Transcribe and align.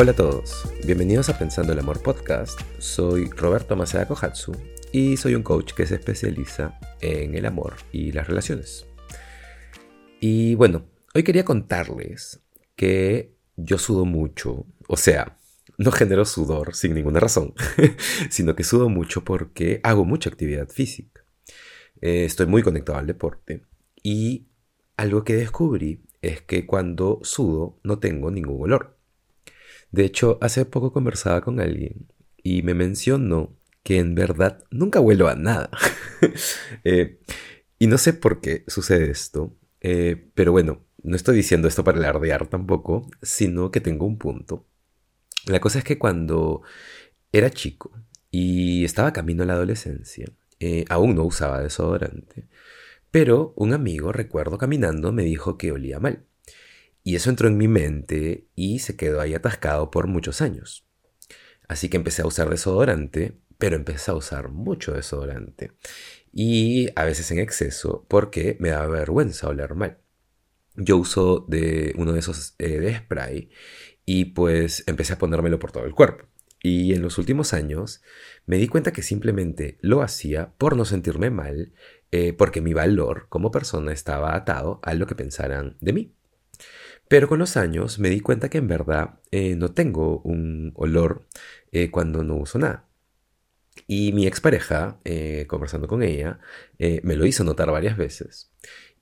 Hola 0.00 0.12
a 0.12 0.14
todos, 0.14 0.72
bienvenidos 0.86 1.28
a 1.28 1.36
Pensando 1.36 1.72
el 1.72 1.78
Amor 1.80 2.00
Podcast. 2.00 2.60
Soy 2.78 3.28
Roberto 3.30 3.74
Maceda 3.74 4.06
Kohatsu 4.06 4.52
y 4.92 5.16
soy 5.16 5.34
un 5.34 5.42
coach 5.42 5.72
que 5.72 5.86
se 5.88 5.96
especializa 5.96 6.78
en 7.00 7.34
el 7.34 7.44
amor 7.44 7.74
y 7.90 8.12
las 8.12 8.28
relaciones. 8.28 8.86
Y 10.20 10.54
bueno, 10.54 10.84
hoy 11.16 11.24
quería 11.24 11.44
contarles 11.44 12.40
que 12.76 13.34
yo 13.56 13.76
sudo 13.76 14.04
mucho, 14.04 14.66
o 14.86 14.96
sea, 14.96 15.36
no 15.78 15.90
genero 15.90 16.24
sudor 16.24 16.76
sin 16.76 16.94
ninguna 16.94 17.18
razón, 17.18 17.54
sino 18.30 18.54
que 18.54 18.62
sudo 18.62 18.88
mucho 18.88 19.24
porque 19.24 19.80
hago 19.82 20.04
mucha 20.04 20.30
actividad 20.30 20.68
física. 20.68 21.24
Eh, 22.00 22.24
estoy 22.24 22.46
muy 22.46 22.62
conectado 22.62 22.98
al 22.98 23.08
deporte 23.08 23.64
y 24.00 24.46
algo 24.96 25.24
que 25.24 25.34
descubrí 25.34 26.04
es 26.22 26.40
que 26.40 26.66
cuando 26.66 27.18
sudo 27.24 27.80
no 27.82 27.98
tengo 27.98 28.30
ningún 28.30 28.62
olor. 28.62 28.97
De 29.90 30.04
hecho, 30.04 30.38
hace 30.40 30.64
poco 30.64 30.92
conversaba 30.92 31.40
con 31.40 31.60
alguien 31.60 32.08
y 32.42 32.62
me 32.62 32.74
mencionó 32.74 33.56
que 33.82 33.98
en 33.98 34.14
verdad 34.14 34.64
nunca 34.70 35.00
huelo 35.00 35.28
a 35.28 35.34
nada. 35.34 35.70
Eh, 36.84 37.20
y 37.78 37.86
no 37.86 37.96
sé 37.96 38.12
por 38.12 38.40
qué 38.40 38.64
sucede 38.66 39.10
esto, 39.10 39.56
eh, 39.80 40.30
pero 40.34 40.50
bueno, 40.50 40.84
no 41.02 41.14
estoy 41.14 41.36
diciendo 41.36 41.68
esto 41.68 41.84
para 41.84 41.98
alardear 41.98 42.48
tampoco, 42.48 43.08
sino 43.22 43.70
que 43.70 43.80
tengo 43.80 44.04
un 44.04 44.18
punto. 44.18 44.66
La 45.46 45.60
cosa 45.60 45.78
es 45.78 45.84
que 45.84 45.98
cuando 45.98 46.62
era 47.32 47.50
chico 47.50 47.92
y 48.30 48.84
estaba 48.84 49.12
camino 49.12 49.44
a 49.44 49.46
la 49.46 49.52
adolescencia, 49.54 50.26
eh, 50.60 50.84
aún 50.88 51.14
no 51.14 51.24
usaba 51.24 51.62
desodorante, 51.62 52.48
pero 53.10 53.54
un 53.56 53.72
amigo, 53.72 54.12
recuerdo 54.12 54.58
caminando, 54.58 55.12
me 55.12 55.22
dijo 55.22 55.56
que 55.56 55.72
olía 55.72 56.00
mal. 56.00 56.27
Y 57.08 57.16
eso 57.16 57.30
entró 57.30 57.48
en 57.48 57.56
mi 57.56 57.68
mente 57.68 58.48
y 58.54 58.80
se 58.80 58.94
quedó 58.94 59.22
ahí 59.22 59.32
atascado 59.32 59.90
por 59.90 60.08
muchos 60.08 60.42
años. 60.42 60.86
Así 61.66 61.88
que 61.88 61.96
empecé 61.96 62.20
a 62.20 62.26
usar 62.26 62.50
desodorante, 62.50 63.40
pero 63.56 63.76
empecé 63.76 64.10
a 64.10 64.14
usar 64.14 64.50
mucho 64.50 64.92
desodorante. 64.92 65.72
Y 66.34 66.90
a 66.96 67.06
veces 67.06 67.30
en 67.30 67.38
exceso 67.38 68.04
porque 68.08 68.58
me 68.60 68.68
daba 68.68 68.88
vergüenza 68.88 69.48
oler 69.48 69.74
mal. 69.74 69.96
Yo 70.74 70.98
uso 70.98 71.46
de 71.48 71.94
uno 71.96 72.12
de 72.12 72.18
esos 72.18 72.54
eh, 72.58 72.98
spray 72.98 73.48
y 74.04 74.26
pues 74.26 74.84
empecé 74.86 75.14
a 75.14 75.18
ponérmelo 75.18 75.58
por 75.58 75.72
todo 75.72 75.86
el 75.86 75.94
cuerpo. 75.94 76.26
Y 76.62 76.92
en 76.92 77.00
los 77.00 77.16
últimos 77.16 77.54
años 77.54 78.02
me 78.44 78.58
di 78.58 78.68
cuenta 78.68 78.92
que 78.92 79.02
simplemente 79.02 79.78
lo 79.80 80.02
hacía 80.02 80.52
por 80.58 80.76
no 80.76 80.84
sentirme 80.84 81.30
mal, 81.30 81.72
eh, 82.10 82.34
porque 82.34 82.60
mi 82.60 82.74
valor 82.74 83.28
como 83.30 83.50
persona 83.50 83.94
estaba 83.94 84.36
atado 84.36 84.78
a 84.82 84.92
lo 84.92 85.06
que 85.06 85.14
pensaran 85.14 85.78
de 85.80 85.92
mí. 85.94 86.17
Pero 87.08 87.28
con 87.28 87.38
los 87.38 87.56
años 87.56 87.98
me 87.98 88.10
di 88.10 88.20
cuenta 88.20 88.48
que 88.48 88.58
en 88.58 88.68
verdad 88.68 89.20
eh, 89.30 89.56
no 89.56 89.72
tengo 89.72 90.20
un 90.20 90.72
olor 90.74 91.26
eh, 91.72 91.90
cuando 91.90 92.22
no 92.22 92.36
uso 92.36 92.58
nada. 92.58 92.88
Y 93.86 94.12
mi 94.12 94.26
expareja, 94.26 94.98
conversando 95.46 95.86
con 95.86 96.02
ella, 96.02 96.40
me 96.78 97.14
lo 97.14 97.24
hizo 97.26 97.44
notar 97.44 97.70
varias 97.70 97.96
veces. 97.96 98.52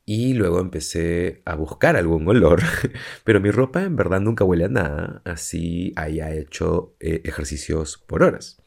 Y 0.04 0.34
luego 0.34 0.60
empecé 0.60 1.42
a 1.46 1.54
buscar 1.56 1.96
algún 1.96 2.28
olor, 2.28 2.60
pero 3.24 3.40
mi 3.40 3.50
ropa 3.50 3.82
en 3.82 3.96
verdad 3.96 4.20
nunca 4.20 4.44
huele 4.44 4.66
a 4.66 4.68
nada, 4.68 5.22
así 5.24 5.94
haya 5.96 6.30
hecho 6.34 6.94
ejercicios 7.00 7.96
por 7.98 8.22
horas. 8.22 8.62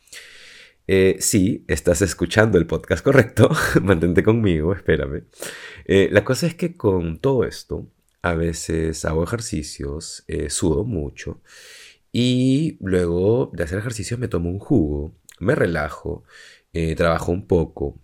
Eh, 0.92 1.18
sí, 1.20 1.66
estás 1.68 2.02
escuchando 2.02 2.58
el 2.58 2.66
podcast 2.66 3.04
correcto, 3.04 3.52
mantente 3.84 4.24
conmigo, 4.24 4.74
espérame. 4.74 5.26
Eh, 5.86 6.10
la 6.12 6.26
cosa 6.26 6.48
es 6.48 6.56
que 6.56 6.76
con 6.76 7.20
todo 7.20 7.44
esto, 7.44 7.86
a 8.22 8.36
veces 8.36 9.06
hago 9.06 9.24
ejercicios, 9.24 10.24
eh, 10.28 10.50
sudo 10.50 10.84
mucho 10.84 11.42
y 12.12 12.78
luego 12.82 13.52
de 13.54 13.64
hacer 13.64 13.80
ejercicios 13.80 14.20
me 14.20 14.28
tomo 14.28 14.50
un 14.50 14.60
jugo, 14.60 15.16
me 15.40 15.56
relajo, 15.56 16.24
trabajo 16.96 17.32
un 17.32 17.48
poco, 17.48 18.00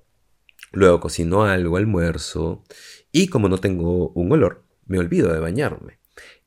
luego 0.71 0.99
cocino 0.99 1.43
algo, 1.45 1.77
almuerzo 1.77 2.63
y 3.11 3.27
como 3.27 3.49
no 3.49 3.57
tengo 3.57 4.09
un 4.09 4.31
olor, 4.31 4.65
me 4.85 4.99
olvido 4.99 5.33
de 5.33 5.39
bañarme. 5.39 5.99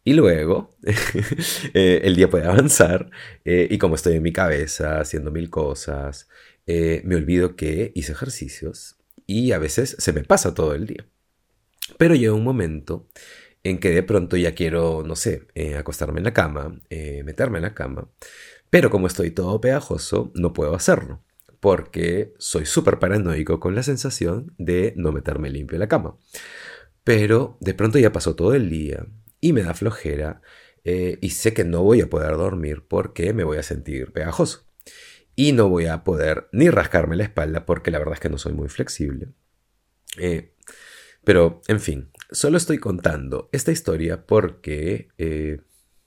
Y 0.04 0.14
luego 0.14 0.70
eh, 1.74 2.00
el 2.04 2.16
día 2.16 2.30
puede 2.30 2.46
avanzar 2.46 3.10
eh, 3.44 3.68
y 3.70 3.78
como 3.78 3.94
estoy 3.94 4.16
en 4.16 4.22
mi 4.22 4.32
cabeza 4.32 5.00
haciendo 5.00 5.30
mil 5.30 5.50
cosas, 5.50 6.28
eh, 6.66 7.02
me 7.04 7.16
olvido 7.16 7.56
que 7.56 7.92
hice 7.94 8.12
ejercicios 8.12 8.96
y 9.26 9.52
a 9.52 9.58
veces 9.58 9.96
se 9.98 10.12
me 10.12 10.22
pasa 10.22 10.54
todo 10.54 10.74
el 10.74 10.86
día. 10.86 11.06
Pero 11.98 12.14
llega 12.14 12.32
un 12.32 12.44
momento 12.44 13.08
en 13.68 13.78
que 13.78 13.90
de 13.90 14.02
pronto 14.02 14.36
ya 14.36 14.54
quiero, 14.54 15.02
no 15.06 15.16
sé, 15.16 15.46
acostarme 15.78 16.18
en 16.18 16.24
la 16.24 16.32
cama, 16.32 16.80
meterme 17.24 17.58
en 17.58 17.62
la 17.62 17.74
cama, 17.74 18.10
pero 18.70 18.90
como 18.90 19.06
estoy 19.06 19.30
todo 19.30 19.60
pegajoso, 19.60 20.32
no 20.34 20.52
puedo 20.52 20.74
hacerlo, 20.74 21.22
porque 21.60 22.34
soy 22.38 22.66
súper 22.66 22.98
paranoico 22.98 23.60
con 23.60 23.74
la 23.74 23.82
sensación 23.82 24.54
de 24.58 24.92
no 24.96 25.12
meterme 25.12 25.50
limpio 25.50 25.76
en 25.76 25.80
la 25.80 25.88
cama. 25.88 26.16
Pero 27.04 27.56
de 27.60 27.74
pronto 27.74 27.98
ya 27.98 28.12
pasó 28.12 28.36
todo 28.36 28.54
el 28.54 28.68
día, 28.68 29.06
y 29.40 29.52
me 29.52 29.62
da 29.62 29.74
flojera 29.74 30.42
eh, 30.84 31.18
y 31.20 31.30
sé 31.30 31.54
que 31.54 31.64
no 31.64 31.82
voy 31.82 32.00
a 32.00 32.10
poder 32.10 32.36
dormir 32.36 32.84
porque 32.86 33.32
me 33.32 33.44
voy 33.44 33.58
a 33.58 33.62
sentir 33.62 34.12
pegajoso. 34.12 34.66
Y 35.34 35.52
no 35.52 35.68
voy 35.68 35.86
a 35.86 36.02
poder 36.02 36.48
ni 36.52 36.70
rascarme 36.70 37.16
la 37.16 37.24
espalda 37.24 37.66
porque 37.66 37.90
la 37.90 37.98
verdad 37.98 38.14
es 38.14 38.20
que 38.20 38.28
no 38.28 38.38
soy 38.38 38.52
muy 38.52 38.68
flexible. 38.68 39.28
Eh, 40.16 40.54
pero, 41.24 41.60
en 41.68 41.80
fin, 41.80 42.10
solo 42.30 42.56
estoy 42.56 42.78
contando 42.78 43.48
esta 43.52 43.72
historia 43.72 44.26
porque, 44.26 45.08
eh, 45.18 45.60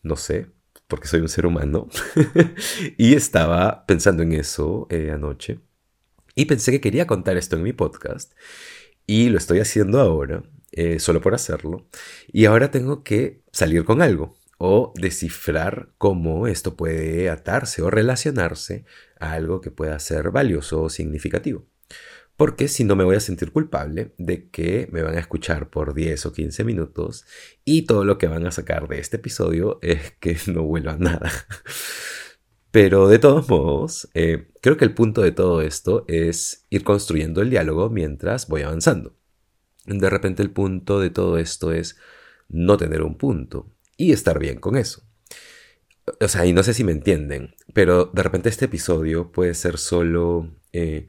no 0.04 0.16
sé, 0.16 0.48
porque 0.88 1.08
soy 1.08 1.22
un 1.22 1.30
ser 1.30 1.46
humano. 1.46 1.88
y 2.98 3.14
estaba 3.14 3.86
pensando 3.86 4.24
en 4.24 4.34
eso 4.34 4.88
anoche. 5.14 5.60
Y 6.36 6.46
pensé 6.46 6.72
que 6.72 6.82
quería 6.82 7.08
contar 7.08 7.38
esto 7.38 7.56
en 7.56 7.64
mi 7.64 7.74
podcast. 7.74 8.34
Y 9.06 9.30
lo 9.30 9.38
estoy 9.38 9.60
haciendo 9.60 10.00
ahora. 10.00 10.44
Eh, 10.72 11.00
solo 11.00 11.20
por 11.20 11.34
hacerlo. 11.34 11.88
Y 12.32 12.46
ahora 12.46 12.72
tengo 12.72 13.04
que 13.04 13.44
salir 13.52 13.84
con 13.84 14.02
algo 14.02 14.36
o 14.58 14.94
descifrar 14.96 15.90
cómo 15.98 16.48
esto 16.48 16.78
puede 16.78 17.30
atarse 17.30 17.82
o 17.82 17.90
relacionarse 17.90 18.86
a 19.20 19.34
algo 19.34 19.60
que 19.60 19.72
pueda 19.72 20.00
ser 20.00 20.32
valioso 20.32 20.84
o 20.84 20.90
significativo. 20.90 21.66
Porque 22.42 22.68
si 22.68 22.84
no 22.84 22.96
me 22.96 23.04
voy 23.04 23.16
a 23.16 23.20
sentir 23.20 23.52
culpable 23.52 24.16
de 24.18 24.50
que 24.50 24.90
me 24.92 25.04
van 25.04 25.16
a 25.16 25.20
escuchar 25.20 25.70
por 25.70 25.94
10 25.94 26.26
o 26.26 26.34
15 26.34 26.64
minutos 26.64 27.24
y 27.66 27.84
todo 27.84 28.04
lo 28.04 28.18
que 28.18 28.28
van 28.28 28.48
a 28.48 28.52
sacar 28.52 28.88
de 28.88 28.98
este 28.98 29.18
episodio 29.18 29.78
es 29.84 30.14
que 30.20 30.36
no 30.48 30.64
vuelva 30.64 30.94
a 30.94 30.98
nada. 30.98 31.32
Pero 32.72 33.08
de 33.08 33.20
todos 33.20 33.48
modos, 33.48 34.10
eh, 34.16 34.48
creo 34.60 34.76
que 34.76 34.86
el 34.86 34.96
punto 34.96 35.22
de 35.22 35.32
todo 35.32 35.62
esto 35.62 36.04
es 36.08 36.66
ir 36.72 36.84
construyendo 36.84 37.44
el 37.44 37.52
diálogo 37.52 37.92
mientras 37.92 38.48
voy 38.48 38.64
avanzando. 38.64 39.14
De 39.86 40.10
repente 40.10 40.42
el 40.42 40.50
punto 40.50 41.00
de 41.00 41.12
todo 41.12 41.38
esto 41.38 41.72
es 41.72 41.96
no 42.50 42.76
tener 42.76 43.04
un 43.04 43.20
punto 43.20 43.70
y 43.98 44.14
estar 44.14 44.40
bien 44.40 44.60
con 44.60 44.78
eso. 44.78 45.04
O 46.20 46.28
sea, 46.28 46.48
y 46.48 46.54
no 46.54 46.64
sé 46.64 46.74
si 46.74 46.84
me 46.84 46.92
entienden, 46.92 47.54
pero 47.76 48.06
de 48.06 48.24
repente 48.24 48.50
este 48.50 48.66
episodio 48.66 49.32
puede 49.32 49.54
ser 49.54 49.78
solo, 49.78 50.50
eh, 50.74 51.08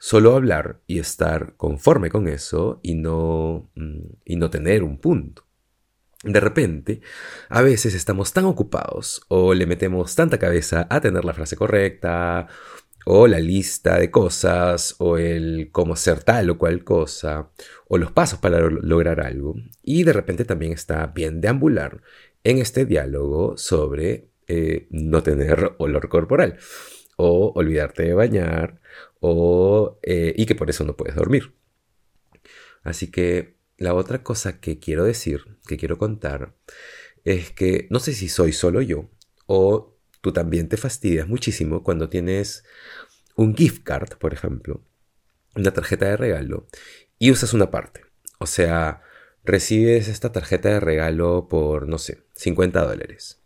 solo 0.00 0.34
hablar 0.34 0.80
y 0.86 0.98
estar 0.98 1.54
conforme 1.56 2.08
con 2.08 2.26
eso 2.26 2.80
y 2.82 2.94
no, 2.94 3.70
mm, 3.74 4.00
y 4.24 4.36
no 4.36 4.48
tener 4.50 4.82
un 4.82 4.98
punto. 4.98 5.46
De 6.24 6.40
repente, 6.40 7.02
a 7.50 7.62
veces 7.62 7.94
estamos 7.94 8.32
tan 8.32 8.46
ocupados 8.46 9.22
o 9.28 9.54
le 9.54 9.66
metemos 9.66 10.14
tanta 10.14 10.38
cabeza 10.38 10.86
a 10.90 11.00
tener 11.00 11.24
la 11.24 11.34
frase 11.34 11.54
correcta 11.54 12.48
o 13.04 13.26
la 13.26 13.40
lista 13.40 13.98
de 13.98 14.10
cosas, 14.10 14.94
o 14.98 15.16
el 15.18 15.70
cómo 15.72 15.96
ser 15.96 16.22
tal 16.22 16.50
o 16.50 16.58
cual 16.58 16.84
cosa, 16.84 17.50
o 17.88 17.98
los 17.98 18.12
pasos 18.12 18.38
para 18.38 18.60
lograr 18.60 19.20
algo. 19.20 19.54
Y 19.82 20.04
de 20.04 20.12
repente 20.12 20.44
también 20.44 20.72
está 20.72 21.06
bien 21.06 21.40
deambular 21.40 22.02
en 22.44 22.58
este 22.58 22.84
diálogo 22.84 23.56
sobre 23.56 24.28
eh, 24.48 24.86
no 24.90 25.22
tener 25.22 25.74
olor 25.78 26.08
corporal, 26.08 26.58
o 27.20 27.52
olvidarte 27.54 28.04
de 28.04 28.14
bañar, 28.14 28.80
o, 29.20 29.98
eh, 30.02 30.32
y 30.36 30.46
que 30.46 30.54
por 30.54 30.70
eso 30.70 30.84
no 30.84 30.96
puedes 30.96 31.14
dormir. 31.14 31.54
Así 32.82 33.10
que 33.10 33.56
la 33.76 33.94
otra 33.94 34.22
cosa 34.22 34.60
que 34.60 34.78
quiero 34.78 35.04
decir, 35.04 35.58
que 35.66 35.76
quiero 35.76 35.98
contar, 35.98 36.54
es 37.24 37.50
que 37.52 37.86
no 37.90 38.00
sé 38.00 38.14
si 38.14 38.28
soy 38.28 38.52
solo 38.52 38.80
yo, 38.80 39.10
o 39.46 39.98
tú 40.22 40.32
también 40.32 40.68
te 40.68 40.78
fastidias 40.78 41.28
muchísimo 41.28 41.82
cuando 41.82 42.08
tienes 42.08 42.64
un 43.36 43.54
gift 43.54 43.82
card, 43.84 44.16
por 44.18 44.32
ejemplo, 44.32 44.82
una 45.54 45.72
tarjeta 45.72 46.06
de 46.06 46.16
regalo, 46.16 46.66
y 47.18 47.30
usas 47.30 47.52
una 47.52 47.70
parte. 47.70 48.02
O 48.38 48.46
sea, 48.46 49.02
recibes 49.44 50.08
esta 50.08 50.32
tarjeta 50.32 50.70
de 50.70 50.80
regalo 50.80 51.48
por, 51.48 51.86
no 51.86 51.98
sé, 51.98 52.22
50 52.34 52.82
dólares. 52.82 53.42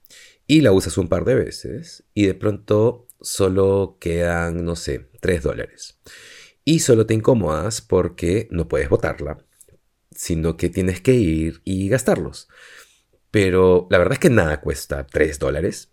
Y 0.46 0.60
la 0.60 0.72
usas 0.72 0.98
un 0.98 1.08
par 1.08 1.24
de 1.24 1.34
veces 1.34 2.04
y 2.14 2.26
de 2.26 2.34
pronto 2.34 3.08
solo 3.24 3.96
quedan, 4.00 4.64
no 4.64 4.76
sé, 4.76 5.08
3 5.20 5.42
dólares. 5.42 5.98
Y 6.64 6.80
solo 6.80 7.06
te 7.06 7.14
incomodas 7.14 7.80
porque 7.80 8.48
no 8.50 8.68
puedes 8.68 8.88
botarla, 8.88 9.44
sino 10.14 10.56
que 10.56 10.68
tienes 10.68 11.00
que 11.00 11.14
ir 11.14 11.60
y 11.64 11.88
gastarlos. 11.88 12.48
Pero 13.30 13.88
la 13.90 13.98
verdad 13.98 14.14
es 14.14 14.18
que 14.20 14.30
nada 14.30 14.60
cuesta 14.60 15.06
3 15.06 15.38
dólares. 15.38 15.90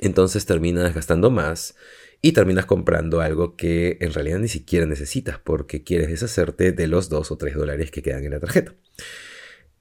Entonces 0.00 0.46
terminas 0.46 0.94
gastando 0.94 1.30
más 1.30 1.76
y 2.22 2.32
terminas 2.32 2.64
comprando 2.64 3.20
algo 3.20 3.54
que 3.54 3.98
en 4.00 4.12
realidad 4.12 4.38
ni 4.38 4.48
siquiera 4.48 4.86
necesitas 4.86 5.38
porque 5.38 5.84
quieres 5.84 6.08
deshacerte 6.08 6.72
de 6.72 6.86
los 6.86 7.10
2 7.10 7.30
o 7.30 7.36
3 7.36 7.54
dólares 7.54 7.90
que 7.90 8.02
quedan 8.02 8.24
en 8.24 8.30
la 8.30 8.40
tarjeta. 8.40 8.74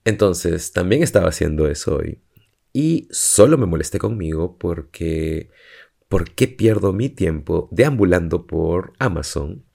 Entonces 0.03 0.73
también 0.73 1.03
estaba 1.03 1.29
haciendo 1.29 1.67
eso 1.69 1.95
hoy 1.95 2.19
y 2.73 3.07
solo 3.11 3.57
me 3.57 3.65
molesté 3.65 3.97
conmigo 3.97 4.57
porque 4.57 5.49
¿por 6.13 6.29
qué 6.35 6.47
pierdo 6.47 6.93
mi 6.93 7.09
tiempo 7.09 7.67
deambulando 7.71 8.45
por 8.45 8.93
Amazon 8.99 9.65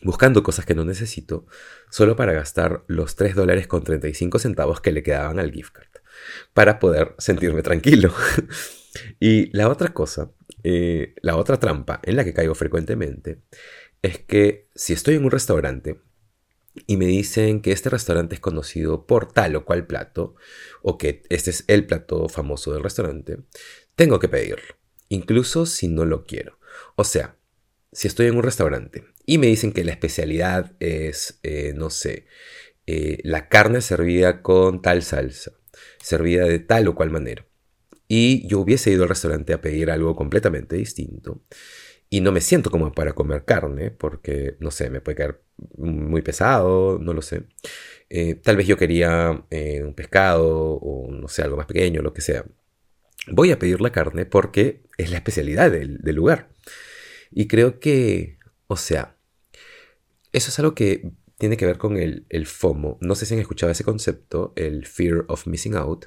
buscando 0.00 0.42
cosas 0.42 0.64
que 0.64 0.74
no 0.74 0.82
necesito 0.86 1.44
solo 1.90 2.16
para 2.16 2.32
gastar 2.32 2.84
los 2.86 3.16
3 3.16 3.34
dólares 3.34 3.66
con 3.66 3.84
35 3.84 4.38
centavos 4.38 4.80
que 4.80 4.92
le 4.92 5.02
quedaban 5.02 5.38
al 5.38 5.52
gift 5.52 5.74
card 5.74 5.88
para 6.54 6.78
poder 6.78 7.14
sentirme 7.18 7.60
tranquilo? 7.60 8.14
y 9.20 9.54
la 9.54 9.68
otra 9.68 9.92
cosa, 9.92 10.32
eh, 10.62 11.16
la 11.20 11.36
otra 11.36 11.60
trampa 11.60 12.00
en 12.02 12.16
la 12.16 12.24
que 12.24 12.32
caigo 12.32 12.54
frecuentemente 12.54 13.42
es 14.00 14.20
que 14.20 14.70
si 14.74 14.94
estoy 14.94 15.16
en 15.16 15.24
un 15.26 15.32
restaurante 15.32 16.00
y 16.86 16.96
me 16.96 17.04
dicen 17.04 17.60
que 17.60 17.72
este 17.72 17.90
restaurante 17.90 18.36
es 18.36 18.40
conocido 18.40 19.06
por 19.06 19.30
tal 19.30 19.54
o 19.54 19.66
cual 19.66 19.86
plato, 19.86 20.34
o 20.80 20.96
que 20.96 21.24
este 21.28 21.50
es 21.50 21.64
el 21.66 21.86
plato 21.86 22.30
famoso 22.30 22.72
del 22.72 22.82
restaurante, 22.82 23.40
tengo 23.96 24.18
que 24.18 24.30
pedirlo, 24.30 24.74
incluso 25.08 25.66
si 25.66 25.88
no 25.88 26.04
lo 26.04 26.24
quiero. 26.24 26.58
O 26.96 27.04
sea, 27.04 27.36
si 27.92 28.08
estoy 28.08 28.26
en 28.26 28.36
un 28.36 28.42
restaurante 28.42 29.04
y 29.24 29.38
me 29.38 29.46
dicen 29.46 29.72
que 29.72 29.84
la 29.84 29.92
especialidad 29.92 30.72
es, 30.80 31.38
eh, 31.42 31.72
no 31.74 31.90
sé, 31.90 32.26
eh, 32.86 33.18
la 33.24 33.48
carne 33.48 33.80
servida 33.80 34.42
con 34.42 34.82
tal 34.82 35.02
salsa, 35.02 35.52
servida 36.00 36.44
de 36.44 36.58
tal 36.58 36.88
o 36.88 36.94
cual 36.94 37.10
manera, 37.10 37.46
y 38.08 38.46
yo 38.48 38.60
hubiese 38.60 38.90
ido 38.90 39.04
al 39.04 39.08
restaurante 39.08 39.52
a 39.54 39.60
pedir 39.60 39.90
algo 39.90 40.14
completamente 40.16 40.76
distinto, 40.76 41.42
y 42.10 42.20
no 42.20 42.32
me 42.32 42.40
siento 42.40 42.70
como 42.70 42.92
para 42.92 43.12
comer 43.14 43.44
carne, 43.44 43.90
porque, 43.90 44.56
no 44.60 44.70
sé, 44.70 44.90
me 44.90 45.00
puede 45.00 45.16
caer 45.16 45.42
muy 45.76 46.22
pesado, 46.22 46.98
no 47.00 47.12
lo 47.12 47.22
sé. 47.22 47.44
Eh, 48.10 48.36
tal 48.36 48.56
vez 48.56 48.66
yo 48.68 48.76
quería 48.76 49.44
un 49.82 49.94
pescado 49.94 50.74
o, 50.74 51.10
no 51.10 51.28
sé, 51.28 51.42
algo 51.42 51.56
más 51.56 51.66
pequeño, 51.66 52.02
lo 52.02 52.12
que 52.12 52.20
sea. 52.20 52.44
Voy 53.28 53.50
a 53.50 53.58
pedir 53.58 53.80
la 53.80 53.92
carne 53.92 54.26
porque 54.26 54.82
es 54.98 55.10
la 55.10 55.16
especialidad 55.16 55.70
del, 55.70 55.98
lugar. 56.14 56.50
Y 57.30 57.48
creo 57.48 57.80
que, 57.80 58.38
o 58.66 58.76
sea, 58.76 59.16
eso 60.32 60.50
es 60.50 60.58
algo 60.58 60.74
que 60.74 61.12
tiene 61.38 61.56
que 61.56 61.66
ver 61.66 61.78
con 61.78 61.96
el, 61.96 62.46
FOMO. 62.46 62.98
No 63.00 63.14
sé 63.14 63.26
si 63.26 63.34
han 63.34 63.40
escuchado 63.40 63.72
ese 63.72 63.84
concepto, 63.84 64.52
el 64.56 64.86
Fear 64.86 65.24
of 65.28 65.46
Missing 65.46 65.76
Out, 65.76 66.06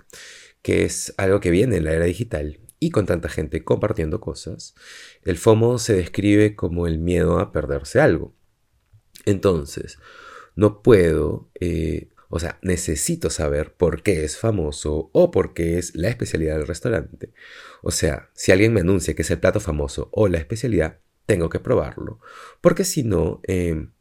que 0.61 0.85
es 0.85 1.13
algo 1.17 1.39
que 1.39 1.51
viene 1.51 1.77
en 1.77 1.85
la 1.85 1.93
era 1.93 2.05
digital 2.05 2.59
y 2.79 2.91
con 2.91 3.05
tanta 3.05 3.29
gente 3.29 3.63
compartiendo 3.63 4.19
cosas, 4.21 4.75
el 5.23 5.37
FOMO 5.37 5.79
se 5.79 5.95
describe 5.95 6.55
como 6.55 6.87
el 6.87 6.99
miedo 6.99 7.39
a 7.39 7.51
perderse 7.51 7.99
algo. 7.99 8.35
Entonces, 9.25 9.97
no 10.55 10.81
puedo, 10.81 11.49
eh, 11.59 12.09
o 12.29 12.39
sea, 12.39 12.59
necesito 12.61 13.29
saber 13.29 13.73
por 13.73 14.03
qué 14.03 14.23
es 14.23 14.37
famoso 14.37 15.09
o 15.13 15.31
por 15.31 15.53
qué 15.53 15.77
es 15.77 15.95
la 15.95 16.09
especialidad 16.09 16.57
del 16.57 16.67
restaurante. 16.67 17.31
O 17.81 17.91
sea, 17.91 18.29
si 18.33 18.51
alguien 18.51 18.73
me 18.73 18.81
anuncia 18.81 19.15
que 19.15 19.21
es 19.21 19.31
el 19.31 19.39
plato 19.39 19.59
famoso 19.59 20.09
o 20.11 20.27
la 20.27 20.37
especialidad, 20.37 20.99
tengo 21.25 21.49
que 21.49 21.59
probarlo, 21.59 22.19
porque 22.61 22.83
si 22.83 23.03
no, 23.03 23.41
em, 23.43 23.91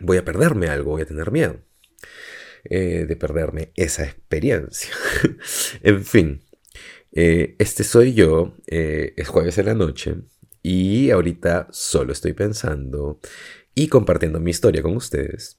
voy 0.00 0.16
a 0.18 0.24
perderme 0.24 0.68
algo, 0.68 0.92
voy 0.92 1.02
a 1.02 1.06
tener 1.06 1.30
miedo 1.30 1.60
eh, 2.64 3.06
de 3.06 3.16
perderme 3.16 3.72
esa 3.76 4.04
experiencia. 4.04 4.90
en 5.82 6.04
fin, 6.04 6.42
eh, 7.12 7.56
este 7.58 7.84
soy 7.84 8.14
yo, 8.14 8.56
eh, 8.66 9.14
es 9.16 9.28
jueves 9.28 9.58
en 9.58 9.66
la 9.66 9.74
noche 9.74 10.16
y 10.62 11.10
ahorita 11.10 11.68
solo 11.70 12.12
estoy 12.12 12.32
pensando 12.32 13.20
y 13.74 13.88
compartiendo 13.88 14.40
mi 14.40 14.50
historia 14.50 14.82
con 14.82 14.96
ustedes. 14.96 15.57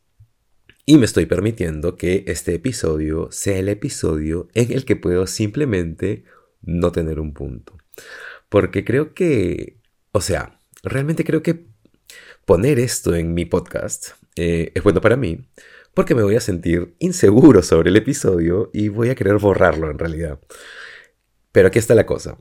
Y 0.89 0.97
me 0.97 1.05
estoy 1.05 1.27
permitiendo 1.27 1.97
que 1.97 2.23
este 2.25 2.55
episodio 2.55 3.27
sea 3.31 3.59
el 3.59 3.69
episodio 3.69 4.47
en 4.55 4.71
el 4.71 4.85
que 4.85 4.95
puedo 4.95 5.27
simplemente 5.27 6.23
no 6.63 6.91
tener 6.91 7.19
un 7.19 7.35
punto. 7.35 7.77
Porque 8.49 8.83
creo 8.83 9.13
que, 9.13 9.77
o 10.13 10.19
sea, 10.19 10.59
realmente 10.81 11.23
creo 11.23 11.43
que 11.43 11.67
poner 12.43 12.79
esto 12.79 13.13
en 13.13 13.35
mi 13.35 13.45
podcast 13.45 14.13
eh, 14.35 14.71
es 14.73 14.81
bueno 14.81 14.99
para 14.99 15.15
mí, 15.15 15.47
porque 15.93 16.15
me 16.15 16.23
voy 16.23 16.37
a 16.37 16.41
sentir 16.41 16.95
inseguro 16.97 17.61
sobre 17.61 17.91
el 17.91 17.95
episodio 17.95 18.71
y 18.73 18.87
voy 18.87 19.11
a 19.11 19.15
querer 19.15 19.37
borrarlo 19.37 19.91
en 19.91 19.99
realidad. 19.99 20.39
Pero 21.51 21.67
aquí 21.67 21.77
está 21.77 21.93
la 21.93 22.07
cosa. 22.07 22.39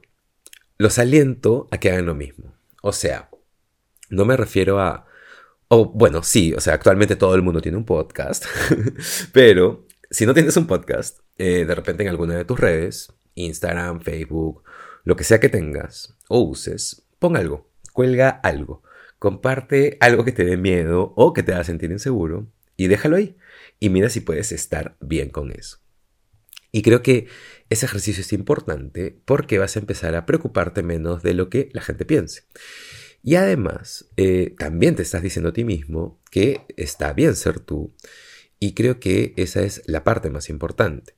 Los 0.78 0.98
aliento 0.98 1.68
a 1.70 1.76
que 1.76 1.90
hagan 1.90 2.06
lo 2.06 2.14
mismo. 2.14 2.54
O 2.80 2.94
sea, 2.94 3.28
no 4.08 4.24
me 4.24 4.38
refiero 4.38 4.80
a... 4.80 5.04
O 5.68 5.84
bueno, 5.84 6.22
sí, 6.22 6.54
o 6.54 6.60
sea, 6.60 6.74
actualmente 6.74 7.14
todo 7.14 7.34
el 7.34 7.42
mundo 7.42 7.60
tiene 7.60 7.76
un 7.76 7.84
podcast, 7.84 8.46
pero 9.32 9.86
si 10.10 10.24
no 10.24 10.32
tienes 10.32 10.56
un 10.56 10.66
podcast, 10.66 11.20
eh, 11.36 11.66
de 11.66 11.74
repente 11.74 12.02
en 12.02 12.08
alguna 12.08 12.36
de 12.36 12.46
tus 12.46 12.58
redes, 12.58 13.12
Instagram, 13.34 14.00
Facebook, 14.00 14.62
lo 15.04 15.14
que 15.14 15.24
sea 15.24 15.40
que 15.40 15.50
tengas 15.50 16.16
o 16.28 16.40
uses, 16.40 17.06
pon 17.18 17.36
algo, 17.36 17.70
cuelga 17.92 18.30
algo, 18.30 18.82
comparte 19.18 19.98
algo 20.00 20.24
que 20.24 20.32
te 20.32 20.44
dé 20.44 20.56
miedo 20.56 21.12
o 21.16 21.34
que 21.34 21.42
te 21.42 21.52
haga 21.52 21.64
sentir 21.64 21.90
inseguro 21.90 22.46
y 22.76 22.86
déjalo 22.86 23.16
ahí 23.16 23.36
y 23.78 23.90
mira 23.90 24.08
si 24.08 24.20
puedes 24.20 24.52
estar 24.52 24.96
bien 25.00 25.28
con 25.28 25.52
eso. 25.52 25.78
Y 26.72 26.82
creo 26.82 27.02
que 27.02 27.28
ese 27.68 27.86
ejercicio 27.86 28.22
es 28.22 28.32
importante 28.32 29.20
porque 29.24 29.58
vas 29.58 29.76
a 29.76 29.80
empezar 29.80 30.14
a 30.14 30.26
preocuparte 30.26 30.82
menos 30.82 31.22
de 31.22 31.34
lo 31.34 31.50
que 31.50 31.68
la 31.72 31.82
gente 31.82 32.04
piense. 32.04 32.44
Y 33.22 33.34
además, 33.34 34.08
eh, 34.16 34.54
también 34.58 34.94
te 34.96 35.02
estás 35.02 35.22
diciendo 35.22 35.50
a 35.50 35.52
ti 35.52 35.64
mismo 35.64 36.20
que 36.30 36.62
está 36.76 37.12
bien 37.12 37.34
ser 37.36 37.60
tú. 37.60 37.94
Y 38.60 38.74
creo 38.74 39.00
que 39.00 39.34
esa 39.36 39.62
es 39.62 39.82
la 39.86 40.04
parte 40.04 40.30
más 40.30 40.48
importante. 40.50 41.14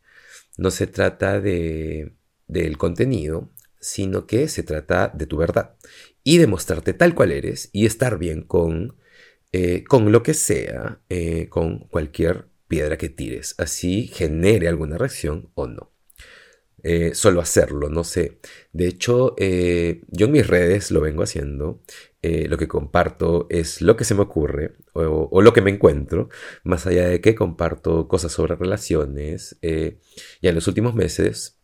No 0.59 0.71
se 0.71 0.87
trata 0.87 1.41
de, 1.41 2.15
del 2.49 2.79
contenido, 2.79 3.51
sino 3.81 4.27
que 4.27 4.49
se 4.49 4.63
trata 4.63 5.09
de 5.09 5.27
tu 5.27 5.37
verdad. 5.39 5.77
Y 6.23 6.39
demostrarte 6.39 6.93
tal 6.93 7.15
cual 7.15 7.33
eres 7.33 7.71
y 7.73 7.87
estar 7.87 8.19
bien 8.19 8.43
con, 8.43 8.97
eh, 9.53 9.85
con 9.85 10.13
lo 10.13 10.23
que 10.23 10.35
sea, 10.35 11.01
eh, 11.09 11.49
con 11.49 11.81
cualquier 11.89 12.49
piedra 12.69 12.99
que 12.99 13.09
tires, 13.09 13.55
así 13.59 14.07
genere 14.07 14.69
alguna 14.69 14.97
reacción 14.97 15.51
o 15.55 15.67
no. 15.67 15.93
Eh, 16.83 17.15
solo 17.15 17.41
hacerlo, 17.41 17.89
no 17.89 18.05
sé. 18.05 18.39
De 18.73 18.87
hecho, 18.87 19.35
eh, 19.39 20.03
yo 20.09 20.27
en 20.27 20.33
mis 20.33 20.47
redes 20.47 20.91
lo 20.91 21.01
vengo 21.01 21.23
haciendo. 21.23 21.83
Eh, 22.23 22.49
lo 22.49 22.59
que 22.59 22.69
comparto 22.69 23.47
es 23.51 23.81
lo 23.81 23.97
que 23.97 24.05
se 24.05 24.15
me 24.15 24.23
ocurre 24.23 24.77
o, 24.93 25.41
lo 25.41 25.53
que 25.53 25.63
me 25.63 25.71
encuentro, 25.71 26.29
más 26.65 26.87
allá 26.87 27.09
de 27.09 27.21
que 27.23 27.35
comparto 27.35 28.09
cosas 28.09 28.33
sobre 28.33 28.57
relaciones. 28.57 29.59
y 29.63 30.49
en 30.49 30.55
los 30.55 30.69
últimos 30.69 30.95
meses 30.95 31.59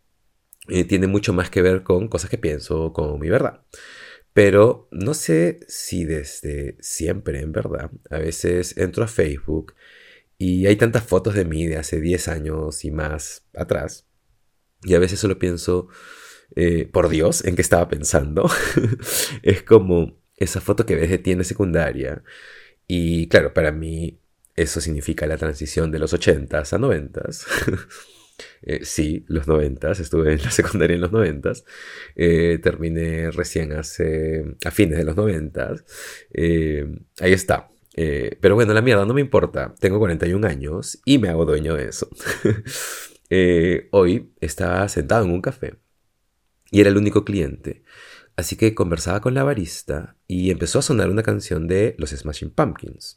tiene 0.88 1.06
mucho 1.06 1.32
más 1.32 1.50
que 1.50 1.62
ver 1.62 1.82
con 1.82 2.08
cosas 2.08 2.30
que 2.30 2.38
pienso, 2.38 2.92
con 2.92 3.20
mi 3.20 3.28
verdad. 3.28 3.62
Pero 4.32 4.88
no 4.92 5.14
sé 5.14 5.60
si 5.68 6.04
desde 6.04 6.76
siempre, 6.80 7.40
en 7.40 7.52
verdad, 7.52 7.90
a 8.10 8.18
veces 8.18 8.76
entro 8.76 9.04
a 9.04 9.08
Facebook 9.08 9.74
y 10.38 10.66
hay 10.66 10.76
tantas 10.76 11.04
fotos 11.04 11.34
de 11.34 11.44
mí 11.44 11.66
de 11.66 11.78
hace 11.78 12.00
10 12.00 12.28
años 12.28 12.84
y 12.84 12.90
más 12.90 13.46
atrás. 13.54 14.05
Y 14.82 14.94
a 14.94 14.98
veces 14.98 15.20
solo 15.20 15.38
pienso, 15.38 15.88
eh, 16.54 16.88
por 16.92 17.08
Dios, 17.08 17.44
en 17.44 17.56
qué 17.56 17.62
estaba 17.62 17.88
pensando. 17.88 18.48
es 19.42 19.62
como 19.62 20.18
esa 20.36 20.60
foto 20.60 20.86
que 20.86 20.96
ves 20.96 21.10
de 21.10 21.18
ti 21.18 21.32
en 21.32 21.44
secundaria. 21.44 22.22
Y 22.86 23.28
claro, 23.28 23.52
para 23.52 23.72
mí 23.72 24.20
eso 24.54 24.80
significa 24.80 25.26
la 25.26 25.36
transición 25.36 25.90
de 25.90 25.98
los 25.98 26.14
80s 26.14 26.72
a 26.72 26.78
90s. 26.78 27.46
Eh, 28.60 28.84
sí, 28.84 29.24
los 29.28 29.46
90s, 29.46 29.98
estuve 29.98 30.34
en 30.34 30.42
la 30.42 30.50
secundaria 30.50 30.94
en 30.94 31.00
los 31.00 31.10
90s. 31.10 31.64
Eh, 32.16 32.58
terminé 32.62 33.30
recién 33.30 33.72
hace, 33.72 34.44
a 34.62 34.70
fines 34.70 34.98
de 34.98 35.04
los 35.04 35.16
90s. 35.16 35.84
ahí 37.18 37.32
está, 37.32 37.70
eh, 37.96 38.36
pero 38.40 38.54
bueno, 38.54 38.74
la 38.74 38.82
mierda 38.82 39.06
no 39.06 39.14
me 39.14 39.22
importa. 39.22 39.74
Tengo 39.80 39.98
41 39.98 40.46
años 40.46 41.00
y 41.04 41.18
me 41.18 41.30
hago 41.30 41.46
dueño 41.46 41.74
de 41.74 41.88
eso. 41.88 42.08
Eh, 43.30 43.88
hoy 43.90 44.32
estaba 44.40 44.88
sentado 44.88 45.24
en 45.24 45.32
un 45.32 45.42
café 45.42 45.78
y 46.70 46.80
era 46.80 46.90
el 46.90 46.96
único 46.96 47.24
cliente. 47.24 47.82
Así 48.36 48.56
que 48.56 48.74
conversaba 48.74 49.20
con 49.20 49.34
la 49.34 49.44
barista 49.44 50.16
y 50.26 50.50
empezó 50.50 50.78
a 50.80 50.82
sonar 50.82 51.10
una 51.10 51.22
canción 51.22 51.66
de 51.66 51.94
los 51.98 52.10
Smashing 52.10 52.50
Pumpkins. 52.50 53.16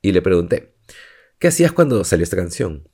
Y 0.00 0.12
le 0.12 0.22
pregunté, 0.22 0.74
¿qué 1.38 1.48
hacías 1.48 1.72
cuando 1.72 2.02
salió 2.04 2.24
esta 2.24 2.36
canción? 2.36 2.88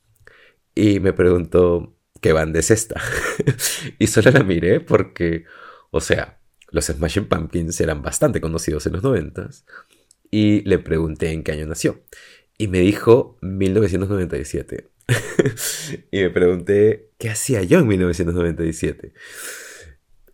Y 0.74 0.98
me 1.00 1.12
preguntó, 1.12 1.96
¿qué 2.20 2.32
banda 2.32 2.58
es 2.58 2.70
esta? 2.70 3.00
y 3.98 4.08
solo 4.08 4.30
la 4.32 4.42
miré 4.42 4.80
porque, 4.80 5.44
o 5.90 6.00
sea, 6.00 6.40
los 6.70 6.86
Smashing 6.86 7.28
Pumpkins 7.28 7.80
eran 7.80 8.02
bastante 8.02 8.40
conocidos 8.40 8.86
en 8.86 8.94
los 8.94 9.02
noventas 9.02 9.64
y 10.30 10.62
le 10.62 10.78
pregunté 10.78 11.30
en 11.30 11.42
qué 11.44 11.52
año 11.52 11.66
nació. 11.66 12.02
Y 12.58 12.68
me 12.68 12.80
dijo 12.80 13.38
1997. 13.42 14.90
y 16.10 16.22
me 16.22 16.30
pregunté 16.30 17.10
qué 17.18 17.30
hacía 17.30 17.62
yo 17.62 17.78
en 17.78 17.88
1997. 17.88 19.12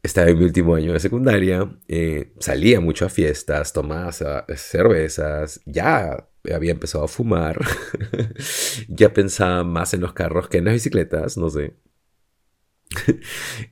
estaba 0.02 0.28
en 0.28 0.38
mi 0.38 0.44
último 0.44 0.74
año 0.74 0.92
de 0.92 1.00
secundaria, 1.00 1.68
eh, 1.88 2.32
salía 2.38 2.80
mucho 2.80 3.06
a 3.06 3.08
fiestas, 3.08 3.72
tomaba 3.72 4.12
cervezas, 4.12 5.60
ya 5.64 6.28
había 6.52 6.72
empezado 6.72 7.04
a 7.04 7.08
fumar, 7.08 7.58
ya 8.88 9.12
pensaba 9.12 9.64
más 9.64 9.94
en 9.94 10.00
los 10.00 10.12
carros 10.12 10.48
que 10.48 10.58
en 10.58 10.66
las 10.66 10.74
bicicletas, 10.74 11.36
no 11.36 11.50
sé. 11.50 11.74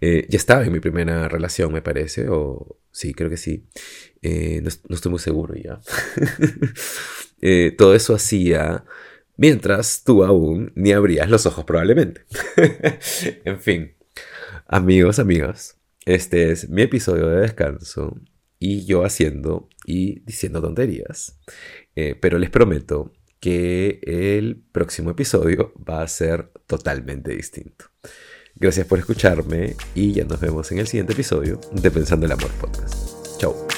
Eh, 0.00 0.26
ya 0.28 0.36
estaba 0.36 0.64
en 0.64 0.72
mi 0.72 0.80
primera 0.80 1.28
relación, 1.28 1.72
me 1.72 1.80
parece, 1.80 2.26
o 2.28 2.78
sí, 2.90 3.14
creo 3.14 3.30
que 3.30 3.36
sí. 3.36 3.66
Eh, 4.22 4.60
no, 4.60 4.68
estoy 4.68 5.10
muy 5.10 5.20
seguro 5.20 5.54
ya. 5.54 5.80
todo 7.76 7.94
eso 7.94 8.14
hacía 8.14 8.84
mientras 9.36 10.04
tú 10.04 10.24
aún 10.24 10.72
ni 10.74 10.92
abrías 10.92 11.28
los 11.28 11.46
ojos 11.46 11.64
probablemente. 11.64 12.22
en 13.44 13.60
fin, 13.60 13.94
amigos, 14.66 15.18
amigas, 15.18 15.78
este 16.04 16.50
es 16.50 16.68
mi 16.68 16.82
episodio 16.82 17.28
de 17.28 17.40
descanso 17.40 18.20
y 18.58 18.84
yo 18.84 19.04
haciendo 19.04 19.68
y 19.84 20.20
diciendo 20.20 20.60
tonterías. 20.60 21.38
Eh, 21.96 22.16
pero 22.20 22.38
les 22.38 22.50
prometo 22.50 23.12
que 23.40 24.00
el 24.02 24.62
próximo 24.72 25.10
episodio 25.10 25.74
va 25.76 26.02
a 26.02 26.08
ser 26.08 26.50
totalmente 26.66 27.34
distinto. 27.34 27.86
Gracias 28.56 28.86
por 28.86 28.98
escucharme 28.98 29.76
y 29.94 30.12
ya 30.12 30.24
nos 30.24 30.40
vemos 30.40 30.70
en 30.72 30.78
el 30.78 30.86
siguiente 30.86 31.12
episodio 31.12 31.60
de 31.72 31.90
Pensando 31.90 32.26
el 32.26 32.32
Amor 32.32 32.50
Podcast. 32.52 33.38
Chao. 33.38 33.73